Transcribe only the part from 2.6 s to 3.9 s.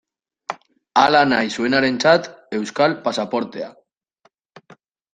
euskal pasaportea.